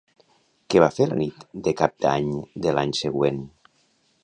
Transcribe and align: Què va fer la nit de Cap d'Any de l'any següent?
Què 0.73 0.79
va 0.83 0.87
fer 0.95 1.07
la 1.11 1.17
nit 1.19 1.43
de 1.67 1.75
Cap 1.83 1.95
d'Any 2.07 2.33
de 2.67 2.75
l'any 2.79 2.97
següent? 3.03 3.41